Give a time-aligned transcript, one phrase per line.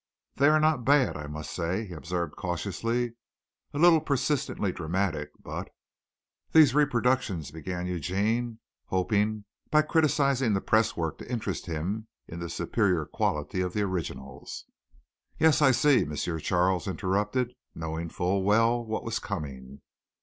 [0.37, 3.13] "They are not bad, I must say," he observed cautiously.
[3.71, 5.69] "A little persistently dramatic but"
[6.53, 12.49] "These reproductions" began Eugene, hoping by criticising the press work to interest him in the
[12.49, 14.65] superior quality of the originals.
[15.37, 16.15] "Yes, I see," M.
[16.15, 19.81] Charles interrupted, knowing full well what was coming.